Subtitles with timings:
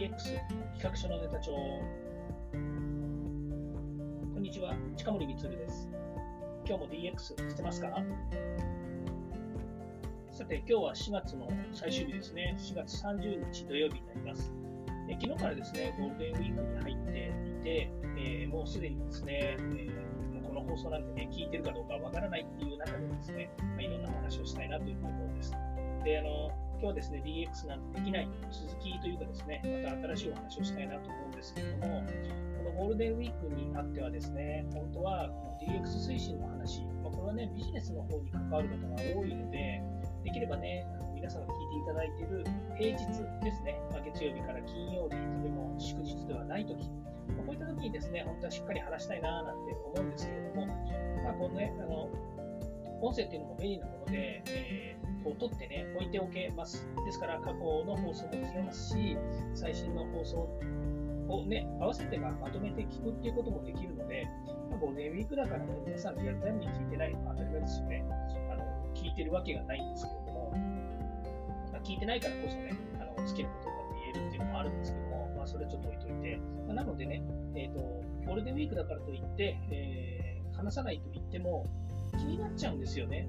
[0.00, 1.52] DX 企画書のネタ帳。
[1.52, 1.58] こ
[4.38, 4.74] んにちは。
[4.96, 5.90] 近森光です。
[6.66, 8.02] 今日も DX してますか？
[10.32, 12.56] さて今日は4月の最終日ですね。
[12.58, 14.54] 4月30日土曜日になります。
[15.10, 25.52] え昨日からですねゴールデンウィークに入っていて、えー、もうすでにですね、えー、この放送なんてね聞いてるかどうかわからないっていう中でですね、まあ、いろんな話をしたいなというところです。
[26.04, 32.02] であの今日はですね、DX なんてできない続きというかですね、また新しいお話をしたいなと思うんですけれども、
[32.56, 39.82] このゴールデンウィークにあってはですね、本当はこの DX 推進の話、まあ、これはね、ビジネスの方に関わる方が多いので、
[40.24, 42.44] できればね、皆さんが聞いていただいている
[42.78, 43.04] 平日
[43.44, 45.20] ですね、まあ、月曜日から金曜日、とて
[45.52, 46.88] も祝日ではないとき、
[47.36, 50.66] まあ、こういったときにですね、本当はしっかり話したいななんて思うんですけれども、
[51.24, 52.08] まあ、このね、あの
[53.00, 56.86] 音声っていうのも便利なもので、えー、こう取ってね、置いておけます。
[57.04, 59.16] ですから、過去の放送も聞けますし、
[59.54, 60.48] 最新の放送
[61.28, 64.26] をね、合わせてまとめて聞くっていうこともできるので、
[64.70, 68.04] まあ、ゴールデンウィークだからね、皆さんリアルタイムに聞いてないのは当たり前ですよね。
[68.52, 70.50] あの聞いてるわけがないんですけれども、
[71.72, 73.76] まあ、聞いてないからこそね、あのつけることが
[74.14, 77.22] 言えるっていうのもあるんですけども、まあ、それちょっと置いといて、まあ、なのでね、
[77.54, 77.80] えーと、
[78.26, 81.66] ゴールデンウィークだからといって、えー、話さないと言っても、
[82.20, 83.28] 気になっちゃうんですよね。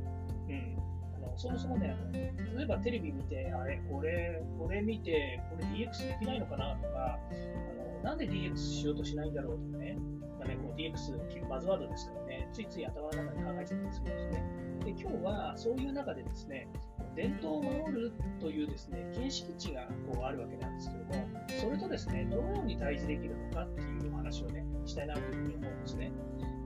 [0.49, 0.77] うん。
[1.15, 2.11] あのそもそもねあの、
[2.57, 9.97] 例えばテレビ見て、あれ、これ、これ見て、これ DX できないのかなとか、あのなんで DX しようとしないんだろうとかね、
[10.39, 14.43] まあ、ねこう DX バズワードですからね、ついつい頭の中で考えちゃったりするんですね。
[14.85, 16.67] で、今日はそういう中でですね、
[17.15, 21.27] 伝統を守るというですね、形式値がこうあるわけなんですけども、
[21.59, 26.11] それとですね、どのように対峙できるのかっていうお話をね、したいなというふうに思うんですね。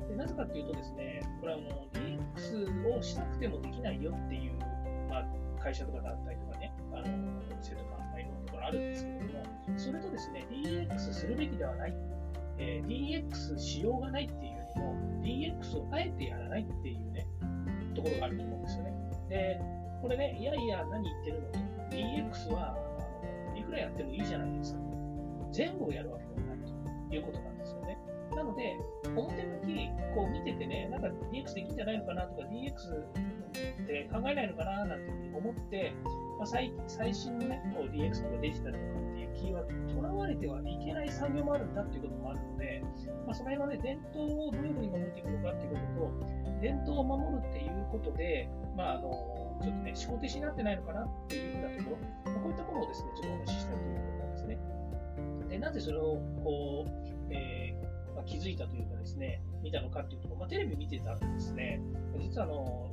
[0.08, 2.15] でなぜかっていうとですね、これはあの DX
[2.98, 4.54] をしたくてもできないよっていう、
[5.10, 5.26] まあ、
[5.62, 7.02] 会社とか団体とかね、あの
[7.52, 9.46] お店とか、まあ、いろんなところあるんですけれども、
[9.78, 11.96] それとですね、DX するべきではない、
[12.58, 17.28] えー、DX しようがないっていうよりも、DX をあえてやらないっていうね、
[17.96, 18.94] ところがあると思うんですよね。
[19.30, 19.62] で、
[20.02, 21.48] これね、いやいや、何言ってるの？
[21.52, 21.60] と、
[21.96, 22.78] DX は、
[23.56, 24.80] いくらやってもいいじゃないですか。
[25.52, 26.58] 全部をやるわけではない
[27.10, 27.55] ということなんです。
[28.46, 28.78] ので、
[29.16, 35.94] 表向きこう見ててね、なんか DX できるんじゃないのかなとか、DX って考えないのかななんて思って、
[36.38, 42.84] まあ、最最新のね、こう DX とかデジタルとかっていうキーワードにとらわれてはいけない産業もあるんだっていうこともあるので、
[43.26, 45.78] まあ、その辺のね、伝統をどういうふうに守っていくのかっていうこ
[46.46, 49.12] とと、伝統を守るっていうことで、まあ、あの
[49.62, 54.58] ちょっとね、思考停止になってないのかなっていうふうなところ、まあ、こういったものをですね、ちょっとお話ししたいということなんですね。
[55.50, 57.05] で、なぜそれをこう、
[58.26, 61.82] 気づいたというかですね、見たのかっていうと、まあ、テレビ見てたらですね、
[62.20, 62.90] 実はあの、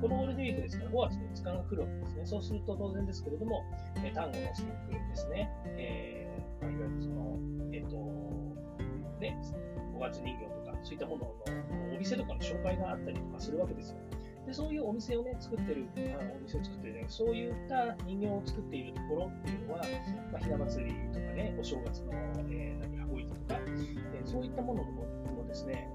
[0.00, 2.26] このゴールデンウィークですから5月の5日が来るわけですね。
[2.26, 3.64] そうすると当然ですけれども、
[4.02, 7.38] え単語のスティックですね、えー、ま、いわゆるその、
[7.72, 7.96] えっ、ー、と、
[9.20, 9.36] ね、
[9.94, 13.98] 5月人形とか、そういったもののお店とかの紹介があったりとかするわけですよ。
[14.46, 15.86] でそういうお店をね、作ってる、
[16.18, 19.82] あのお店を作ってる、ね、そういった人形を作っているところっていうのは、
[20.32, 22.12] まあ、ひな祭りとかね、お正月の、
[22.50, 22.91] えー、
[23.52, 23.60] か、
[24.14, 25.88] えー、そういったものもですね、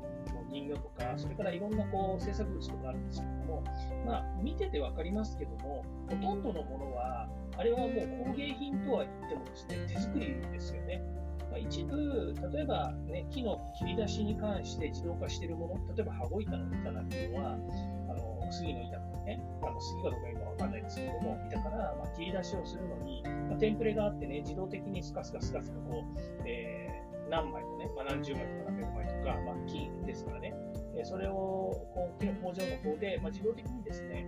[0.49, 3.63] 人形とか、それからいろんなこう制作物とかあるんですけども、
[4.05, 7.89] まあ、見てて分かりますけども、ほとんどのものは、あれはもう
[8.25, 11.01] 工芸品とは言ってもですね、手作りですよね。
[11.49, 26.86] まあ、一部、例えば、ね、木の切り出しに関して自動化しているもの、例えば羽子板の板なんていうのは、あの杉の板とかね、あの杉かどうか今わかんないですけども、板から、ま、切り出しをするのに、まあ、テンプレがあってね、自動的にスカスカスカスカこう、えー、
[27.29, 30.53] 何枚もね、まあ、何十枚とか何百枚とか、まあ、木ですからね、
[30.97, 31.33] えそれを
[31.93, 34.25] こう工場の方で、まあ、自動的にですね、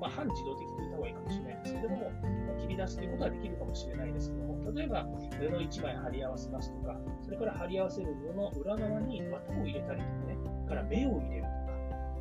[0.00, 2.10] まあ、半自動的と言った方がいいかもしれないですけれども、
[2.46, 10.36] ま切り出すということはできるかもしれないですけども、例えば布1枚貼り合わせますとか、それから貼り合わせる布の裏側に綿を入れたりとかね、
[10.68, 11.56] から目を入れるとか、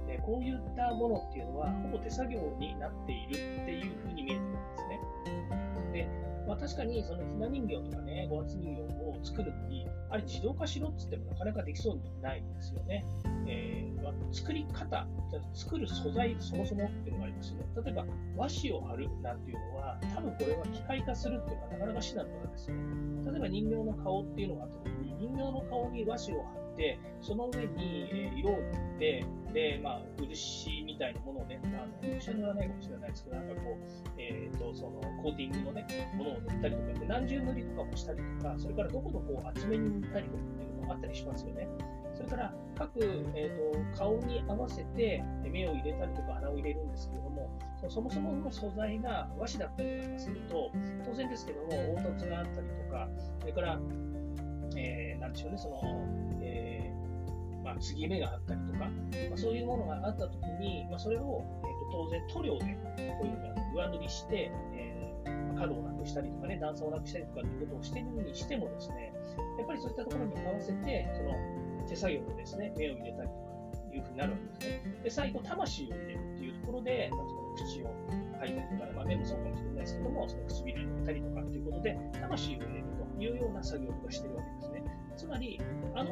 [0.07, 5.64] えこういったものっていうのは、ほぼ手作業になっているっていうふうに見えてくるんですね。
[5.95, 6.09] で、
[6.45, 13.05] まあ、確かにそのひな人形とかね、五月人形を作るのに、あれ自動化しろっつってもなかなかできそうにないんですよね。
[13.47, 15.07] えー、まあ、作り方、
[15.53, 17.65] 作る素材そもそもっていうのがありますよね。
[17.83, 18.05] 例えば
[18.35, 22.77] 和紙を貼るなんていうのは、多分これは機械化するっていうのはなかなか至難のことですよ。
[23.31, 28.61] 例えば人形の顔っていうのがあった時に、人形の顔に和紙を貼って、その上に、え色を塗
[28.95, 41.67] って、で、まあ、漆みたいなものをね、あの、漆は塗らないかもしれないですけど、なんかこう、えっ、ー、と、その、コーティングのね、ものを塗ったりとかで、何重塗りとかもしたりとか、それからどこどこ厚めに塗ったりとかっていうのもあったりしますよね。
[42.15, 42.99] それから各、
[43.35, 47.49] えーと、顔に合わせて目を入れたりとか鼻を入れるんですけれども、
[47.89, 50.71] そもそもの素材が和紙だったりとかすると、
[51.05, 53.09] 当然ですけども、凹凸があったりとか、
[53.41, 53.79] それから、
[54.77, 55.81] えー、なんでしょうね、その、
[56.41, 56.64] えー、
[57.79, 58.85] 継ぎ目があったりとか、ま
[59.33, 69.13] あ、そういうものがあったときに、まあ、それを、えーと、当然塗料でこういうふうに上塗りして、えー、角をなくしたりとかね、段差をなくしたりとかっていうことをしてるにしてもですね、
[69.57, 71.33] やっぱりそういったところに合わせて、その
[71.87, 73.45] 手作業でですね、目を入れたりとか
[73.93, 74.99] いうふうになるわけですね。
[75.03, 77.21] で、最後、魂を入れるっていうところで、まあ、
[77.55, 77.91] 口を
[78.39, 82.85] 吐いたりとか、まあ、目もそうかもしれないですけども、その唇に塗ったりとかっていうことで、魂を入れる
[83.15, 84.74] というような作業とかしてるわけですね。
[85.15, 85.59] つまり、
[85.95, 86.11] あの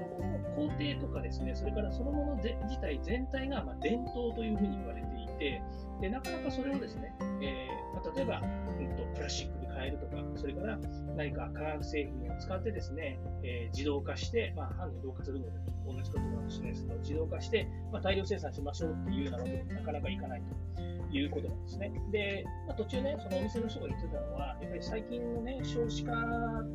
[0.55, 5.61] 工程とかですね、それからそのもの自体全体がま伝統というふうに言われていて、
[6.01, 10.77] でなかなかそれをですね、えー、まあ、例えば、うんと、プラスチックで変えるとか、それから
[11.15, 15.51] 何か化学製品を使ってですね、えー、自動化して、まあ、反自動化するので
[15.85, 20.83] 同じことかもしれないですけど、自動化して、まあ、大量生産しましょうっていうようなわけになかなかいかないと。
[21.17, 21.91] いうことなんですね。
[22.11, 26.11] で、まあ、途中ね、そのお店の人が言ってたのは、やっぱり最近のね、少子化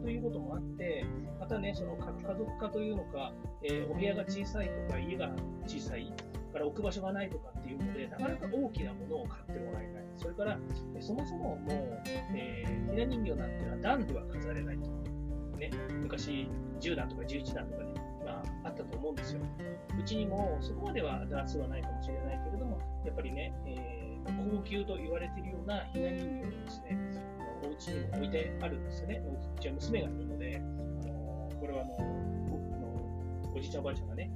[0.03, 1.05] ということもあって、
[1.41, 3.33] またね、その核家族化というのか、
[3.63, 5.31] えー、お部屋が小さいとか、家が
[5.67, 6.13] 小さい、
[6.53, 10.05] から置く場所がないとかっていうので、なかなか大きなものを買ってもらえない。
[10.17, 10.59] それから、
[11.01, 12.03] そもそももう、
[12.35, 14.91] えー、ひな人形なんていうのは段では飾れないと。
[15.59, 15.71] ね、
[16.03, 16.49] 昔、
[16.81, 17.95] 10段とか11段とかね、
[18.25, 19.41] まあ、あったと思うんですよ。
[19.99, 26.99] うちにもそこまでは段数はないかもしれないけれども、やっぱりね、えー、高級と言われているようなひな人形をですね、
[27.65, 29.23] お家にも置いてあるんですよね。
[29.57, 31.97] うちは娘がいるので、あのこれはあの
[32.51, 34.31] 僕のおじいちゃんおばあちゃんがね、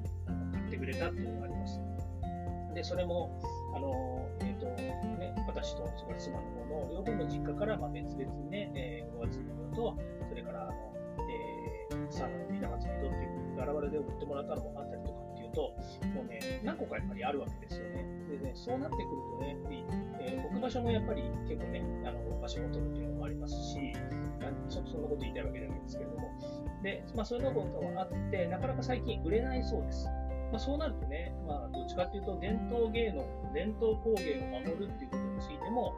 [0.53, 1.81] 買ってくれたっていうのがあります。
[2.75, 3.41] で、それも、
[3.75, 9.97] あのえーとね、私とそれ妻の方の両方の実家からまあ別々にね、えー、5月のと、
[10.29, 10.73] それからあの、
[11.91, 15.02] えー、サーナのビダ祭りとっていうバラバラで送ってもらったのもあったり
[15.53, 15.75] と、
[16.15, 18.05] もうね、何個かやっぱりあるわけですよね。
[18.29, 19.07] でね、そうなってくる
[19.39, 19.85] とね、やっぱり
[20.25, 23.93] えー、置く場所もやっぱり結構ね、あの場所を取るっていうのもありますし、
[24.69, 26.31] ちょっとそんなこと言いたいわけじゃないんですけれども、
[26.83, 30.07] で、まあ、そういうのことはあって、なかなか最近売れないそうです。
[30.53, 35.95] まあ、そうなるとね、まあ、どっちかっていうと、伝統芸能、伝統工芸を守るっていうことについても、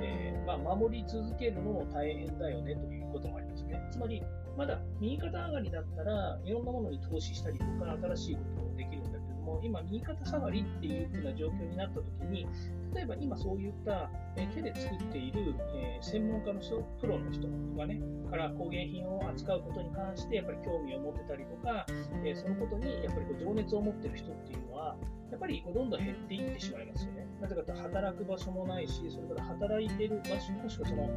[0.00, 3.80] えー、まあ、守り続けるのも大変だよねということもありますね。
[3.90, 4.22] つまり、
[4.56, 12.46] まだ右肩上がりだったらいろんなものに投資したりとか、新しいことをできるんだけども、今、右肩下がりっていう風な状況になったときに、
[12.94, 21.86] 例えば今そういった、え手で作っている、え専門家の人、プロの人とかね、から工芸品を扱うことに関してやっぱり興味を持ってたりとか、
[22.24, 24.96] えそのことにやっぱりこう情熱を持ってる人っていうのは、
[25.34, 27.26] やっぱりこうどんどん減っていってしまいますよね。
[27.40, 31.10] なぜかというと働く場所もないし、それから働いている場所、もしくはその、いわ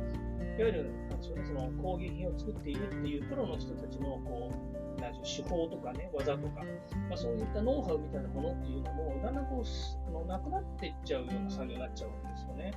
[0.57, 4.51] ゆる、なんでしょうね、その工芸品を作っているっていうプロの人たちのこ
[4.97, 6.63] うなん手法とかね、技とか、
[7.09, 12.73] まあ、そういったノウハウみたいなものっていうのも、だんだんこうあのなくなっていっちゃうような作業になっちゃうわけですよね。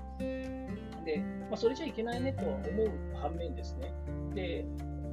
[1.07, 3.95] で、まあ、それじゃいけないねとは思う反面ですね。
[4.35, 4.67] で、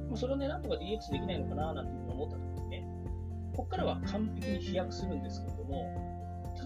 [0.08, 2.84] まあ、それをね、なんとか DX できないのかななんていうふうに思ったときにね、
[3.56, 6.07] ここからは完璧に飛躍するんですけれども、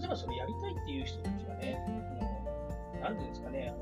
[0.03, 1.79] 例えばそれやりたいっていう人たちがね、
[2.99, 3.73] あのなんていうんですかね、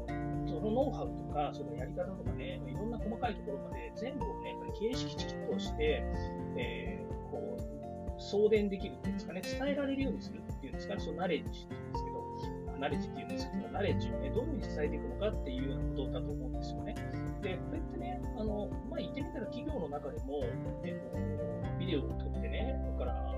[0.45, 6.05] そのノウハウとか、そのやり方とかね、いろんな細かいところまで全部をね、やっぱり形式的として、
[6.57, 16.93] えー、こう、送電できるっていうんですかね、伝えられるようにするっていうんですかね、そのナレッジっていうんですけど、ナレッジっていうんですけど、ナレッジをね、どういうふうに伝えていくのかっていうことだと思うんですよね。
[17.41, 20.45] で、これってね、あの、まあ、言ってみたら企業の中でも、
[20.85, 23.30] えっと、ビデオを撮ってね、だから、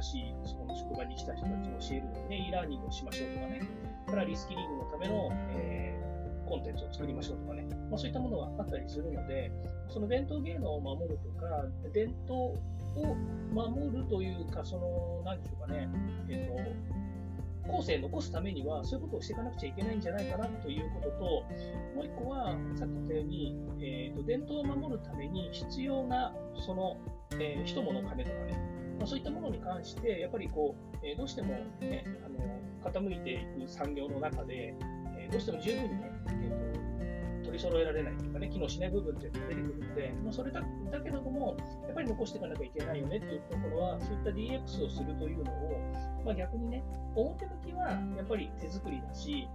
[0.00, 3.60] 新しいそこの職場に来た人たちに教えるのにね、e ラーニングをしましょうとかね、
[4.08, 9.52] からリスキリングのための、えー、コンテンツを作りましょうとかね、まあ、そういったものがあったりするので、
[9.88, 11.46] その伝統芸能を守るとか、
[11.92, 12.58] 伝統
[12.96, 13.14] を
[13.52, 15.88] 守るというか、その、なんでしょうかね、
[16.28, 21.24] えっ、と、後世残すためには、そういうことをしていかなくちゃいけないんじゃないかなということと、
[21.96, 26.34] もう一個は、さっき言ったように、えーと、伝統を守るために必要な、
[26.66, 26.98] その、
[27.40, 28.73] えー、人物金とかね、
[29.04, 34.74] まあ、そういったものに関して、やっぱりこう、えー、どうしても、ね、あの傾いていく産業の中で、
[35.18, 46.82] えー、どうしても十分にね、えーと、取り揃えられないというかね、機能しない部分って出てくるので、まあ、それだだけれども、やっぱり残していかなきゃいけないよねっていうところは、そういった DX をするというのを、まあ、逆にね、
[47.14, 49.46] 表向きはやっぱり手作りだし、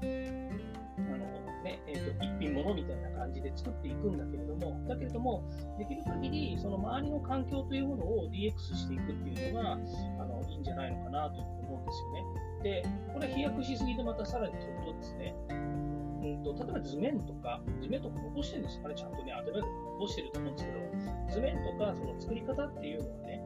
[1.15, 5.43] あのねえーと、一品物みたいな感じで作っていくんだけれども、だけれども、
[5.77, 9.75] できる限りその周りの環境というものを DX していくっていうのがあ
[10.25, 12.39] のいいんじゃないのかなと思うんですよね。
[12.63, 20.79] で、これ飛躍しすぎてまたさらに取るとですね、うんと、例えば図面とか、図面とか残してるんですかね、ちゃんとね、当てられて残してると思うんですけど、
[21.33, 23.38] 図面とかその作り方っていうのはね、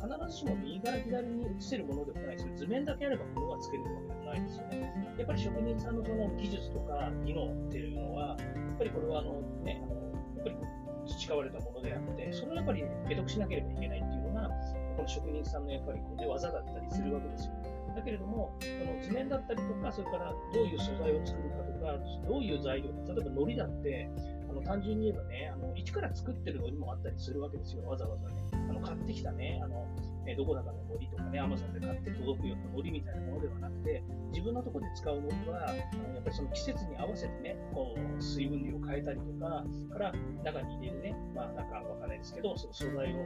[0.00, 2.56] 必ずしも右から左に移せるものでもないですよ。
[2.56, 5.14] 図面だけあれば物がつけるわけでもないですよね。
[5.18, 9.82] やっぱり職人さんのその技術とか技能っていうのは、やっぱりこれはあの、ね、
[10.36, 10.56] やっぱり
[11.06, 14.48] 培われたものであって、それをやっぱり得得しなければいけないっていうのが、
[14.96, 17.52] この職人さんのやっぱりこう、ね、技だったりするわけですよ。
[17.94, 24.08] だけれども、この図面だったりとか、それからどういう素材を作るかとか、どういう材料、例えば糊だって、
[24.50, 28.34] あの単純に言えばね、あの一から作ってるのにもあったりするわけですよ、わざわざね。
[28.68, 29.86] あの買ってきたね、あの
[30.26, 34.02] えどこだかの森とかね、アマゾンで買って届くような森みたいなものではなくて、
[34.32, 40.12] 自分のところで使う森は、あのやっぱりその季節に合わせてね、こう水分量を変えたりとか、から
[40.44, 43.16] 中に入れるね、まあなんかわかんないですけど、その素材を、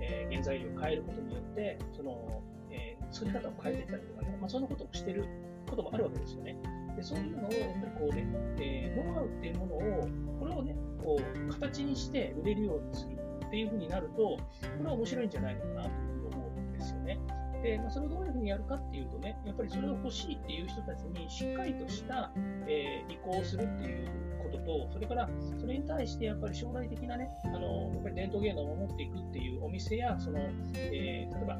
[0.00, 5.24] えー、原材料を変えることによって、その、えー、作り方を変えていったりとかね、まあ、そんなことをしてる
[5.68, 6.56] こともあるわけですよね。
[6.96, 8.26] でそういうのをやっぱりこうね、
[8.60, 10.08] えー、ノウハウっていうものを、
[10.38, 14.40] これをね、こう形にして売れるようにするっていうふうになると、こ
[14.80, 17.18] れは面白いんじゃないのかなというふうに思うんですよね。
[17.62, 22.30] で、まあ、それをどういうふうにやるかっていうとね、やっぱりそれを欲しいっていう人たちにしっかりとした、
[22.68, 24.08] えー、移行をするっていう
[24.42, 30.40] ことと、それからそれに対してやっぱり将来的なね、あのやっぱり伝統芸能を守っていくっていうお店や、その
[30.76, 31.58] えー、例えば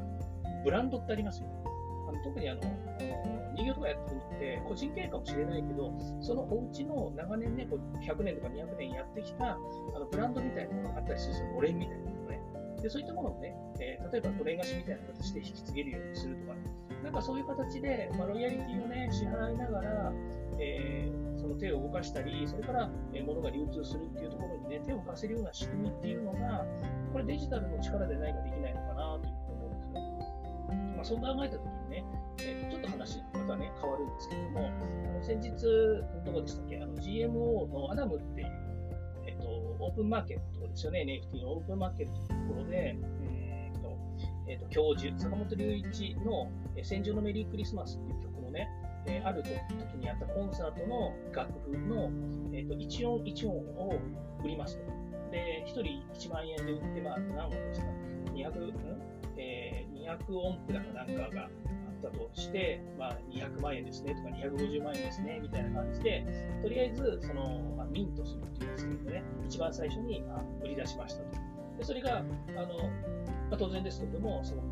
[0.62, 1.73] ブランドってありますよね。
[2.22, 2.60] 特にあの
[3.54, 9.58] 人形とかやってるのって個人経営かもしれないけど、そのお家の長年ね、こう100年とか200年やってきたあ
[9.98, 12.40] のブランドみたいなものがあったりするんですよ、のれんみたいなものね。
[12.82, 16.56] で、そういったものをね、えー、例えばのれん菓子みたいな形で引き継げるようにするとか、
[17.02, 20.12] なんかそういう形で、まあ、ロイヤリティをね、支払いながら、
[20.58, 26.66] えー、その手を動かしたり、それから、えー、物が流通するっていうところにね、手を貸せるような仕組みっていうのが、
[27.12, 29.43] これデジタルの力で何かできないのかなという
[31.04, 32.04] あ、そう考えたときにね、
[32.40, 35.50] えー、ちょっと話またね、変わるんですけども、あの先日、
[36.24, 38.48] どこでしたっけ、の GMO のアダムっていう、
[39.26, 43.98] えっ、ー、と、オープンマーケットですよね、NFT のオープンマーケットのところで、えっ、ー、と、
[44.48, 46.50] えーと、教授、坂本龍一の
[46.82, 48.68] 戦場のメリークリスマスっていう曲のね、
[49.06, 49.50] えー、ある時
[49.98, 52.10] にやったコンサートの楽譜の、
[52.52, 54.00] えーと、1音1音を
[54.42, 54.84] 売りますと。
[55.30, 55.82] で、1人
[56.14, 57.86] 1万円で売って、まあ、何音ですか
[58.32, 59.13] ?200、ん？
[59.36, 61.50] えー、200音符だかなんかがあっ
[62.02, 66.24] たとして、まあ、200万円ですねとか250万円ですねみたいな感じで、
[66.62, 71.38] とりあえずその、まあ、ミントするっていうんですけどね、一番最初に、まあ、売り出しましたと。
[71.78, 72.26] でそれがあの、
[73.50, 74.62] まあ、当然ですけれども、その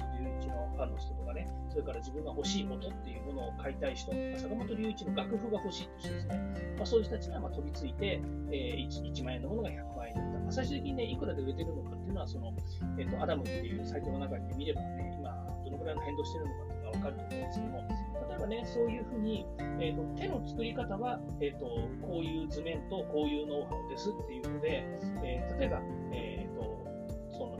[0.42, 8.20] 隆一のファンの人とかね、それから自分が欲しい音っていうものを買いたい人、坂本龍一の楽譜が欲しいという人ですね、まあ、そういう人たちがまあ飛びついて、
[8.50, 10.38] えー1、1万円のものが100万円だった。
[10.40, 12.52] まあ、最終的にね、いくらで売れてるのかっていうのは、その、
[12.98, 17.88] え、ー、と、アダムっていうサイトの中で見ればね、今、どのくらいの変動してるのかわかると思うんですけども、
[18.28, 19.46] 例えばね、そういうふうに、
[19.80, 21.66] えーと、手の作り方は、えーと、
[22.02, 24.84] こういう図面とこういうノウハウですっていうので、
[25.24, 25.80] えー、例えば、
[26.12, 26.31] えー、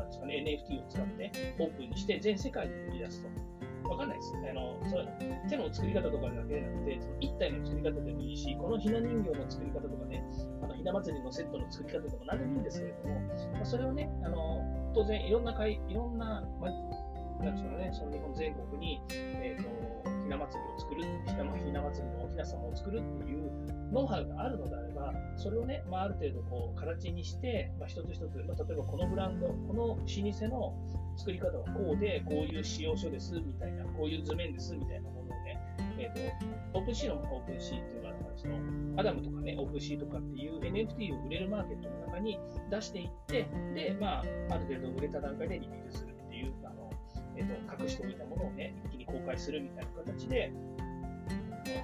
[0.02, 3.28] なんですかね、NFT を使ってオープンにして全世界に売り出すと。
[3.88, 4.32] わかんないです。
[4.36, 5.06] あのそれ
[5.48, 10.22] 手の作り方とかだけじゃなくて、その一体の作り方でもいいし、このひな人形の作り方とかね、
[10.62, 13.20] あのひな祭りのセットの作り方でも何でもいいんですけれども、
[13.52, 14.62] まあ、それをね、あの
[14.94, 16.70] 当然いろんな会、いろんな、ま
[17.44, 19.68] なんですかね、その日本全国に、えーと、
[20.32, 23.50] な祭りを作る、ひなひな祭りのおひな様を作るっていう
[23.92, 30.74] ノウハウがあるのであれば、それをね、まあ、ある程度こう形にして、まあ、一つ一つ、まあ、例えばこのブランド、この老舗の
[31.16, 35.58] 作り方はこうで、こういう使用書ですみたいな、こういう図面ですみたいなものをね、
[35.98, 38.56] えーと、 OpenSea の OpenSea っていうのは、その
[38.96, 42.38] アダムとかね、 OpenSea とかっていう NFT を売れるマーケットの中に
[42.70, 46.11] 出していって、で、まあ、ある程度売れた段階でリリースする、
[47.36, 50.52] えーと、隠しておいたものをね、一気に公開するみたいな形で、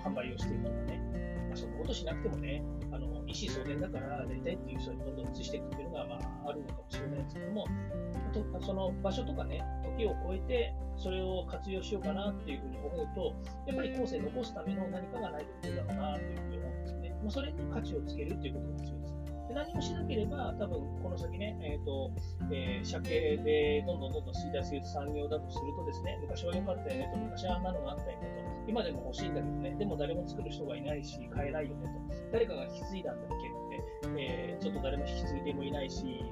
[0.05, 1.01] 販売をしていくとかね、
[1.49, 2.63] まあ、そんなことしなくてもね、
[2.93, 7.67] あの一子相伝だからやりたいっていう人にどんどん移していくっていうのが、まあ、あるのかもしれないですけども、
[8.33, 9.63] とその場所とかね、
[9.97, 13.35] 時を超えて、それを活用しようかなっていうふうに思うと、
[13.67, 17.17] やっぱり後世残すための何かがないといけないだろうなというふうに思うんですね。
[17.23, 18.98] まあ、それに価値をつけるっていうことが必要
[19.49, 19.55] で。
[19.55, 22.11] 何もしなければ、多分この先ね、えーと
[22.53, 28.29] えー、鮭でどんどんどんどん衰退する産業だとするとですね、昔は良かったよねと、昔はあんなのがあったよね
[28.65, 36.23] と、今でも欲しいんだけどね、でも誰も作る人がいないし、買えないよねと、誰かが引き継いだんだっけって、えー、ちょっと誰も引き継いでもいないし、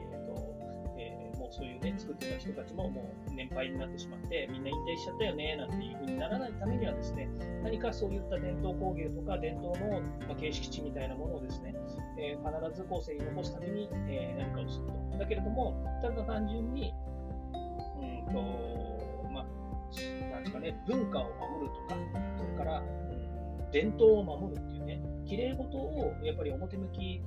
[1.57, 7.31] そういうね、作ってた人たちももう年配になってしまって、みんな引退しちゃったよね、なんていうふうにならないためにはですね、
[7.65, 11.75] 何かそういった伝統工芸とか伝統の、ま形式値みたいなものをですね、
[12.19, 15.19] えー、必ず後世に残すために、えー、何かをすると。
[15.19, 16.93] だけれども、ただ単純に、
[18.03, 18.43] うんと、
[19.33, 19.47] まあ、
[20.31, 21.97] なんですかね、文化を守るとか、
[22.37, 27.21] それから、うん、伝統を守るっていうね、綺麗事をやっぱり表向き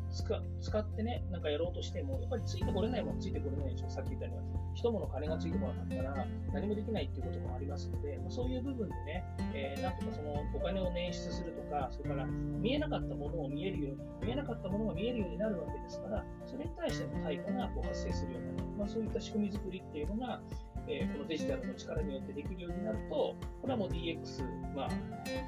[0.62, 20.42] 使ってね、なんかやろうとしても、やっぱりついてこれないもんついてこれないでしょ、さっき言ったように、人物金がついてこなかったら何もできないっていうこともありますので、まあ、そういう部分でね、えー、なんとかそのお金を捻出するとか、それから見えなかったものを見えるように、見えなかったものが見えるようになるわけですから、それに対しての対価がこう発生するようになる、まあ、そういった仕組み作りっていうのが、
[20.88, 24.44] えー、このデジタルの力によってできるようになると、これはもう DX、
[24.76, 24.90] まあ、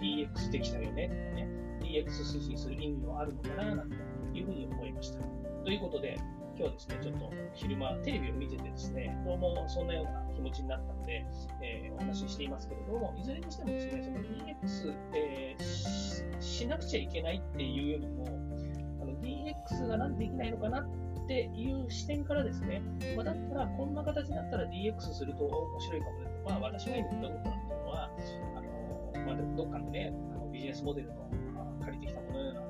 [0.01, 1.70] DX できたよね、ね。
[1.81, 3.95] DX 推進する意味もあるのかな、なんて
[4.39, 5.19] いうふうに思いました。
[5.63, 6.17] ということで、
[6.57, 11.25] 今日ですね、ちょっと昼間テレビを見ててですね、どうもそんなような気持ちになったので、
[11.63, 18.25] えー、お話ししていますけれども、いずれにしてもですね、その DX、えー、しなくちゃいけないっていうよりも、
[19.01, 22.81] あの DX がなんでできないのかなっていう視点からですね、
[23.15, 26.31] まあ、だったらこんな形になったら DX すると面白いかもね。
[26.45, 28.09] まあ私が今言ったことなんていうのは、
[28.55, 31.31] あのまあ、どっかのね、あのビジネスモデルの
[31.81, 32.61] 借りてきたもののような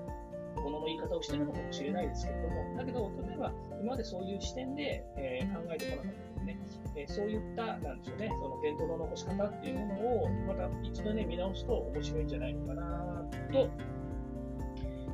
[0.61, 6.59] ものの言い方をしてるのかもしれないですけれども、だけど、例えば今までそういう視点で、えー、考えてこなかったのでね、
[6.95, 13.69] えー、そういった、なんでしょうね、その伝統の残し方っていうものを、また一度ね、見直すと面白いんじゃないのかなと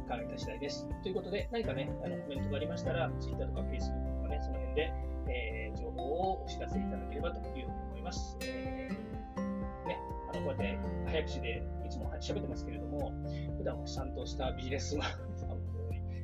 [0.08, 0.88] 考えた次第です。
[1.04, 4.94] ということで、何かね、あのコメントがありましたら、Twitter とか Facebook とかね、その辺で、
[5.27, 8.38] えー、情報をお知らせいただければというふうに思います。
[8.42, 9.07] えー、
[10.58, 13.12] ね、あのこうやって早口でいつも喋ってますけれども、
[13.58, 15.10] 普段はちゃんとしたビジネスマン、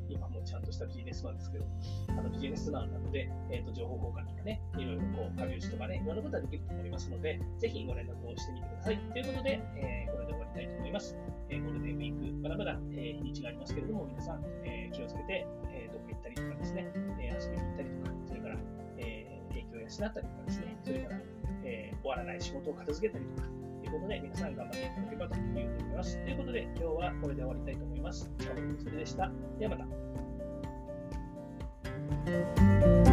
[0.10, 1.66] 今もちゃんとしたビジネスマンですけど、
[2.10, 8.98] あのビジネスマンなので、えーと、情報交換とかね、いろいろこう、壁打ちとかね、いろんなことができると思いますので、ぜひご連絡をしてみてください。
[8.98, 11.18] ということで、えー、これで終わりたいと思います。
[11.50, 18.58] えー、ゴールデンウィーク、まだまだ、えー、日にちがありますけれども、皆さん、えー、気をつけて、えー、どこ行ったりとかですね、えー、遊びに行ったりとか、それから、
[18.98, 21.22] えー、影響を養ったりとかですね、それから、
[21.64, 23.48] えー、終わらない仕事を片付けたりとか、
[23.94, 26.18] ことで、皆さん頑張っていただければというふうに思います。
[26.24, 28.32] ということで、今日はこれで終わりたいと思います。
[28.40, 29.32] 近本それでした。
[29.60, 29.86] ではま
[33.06, 33.13] た。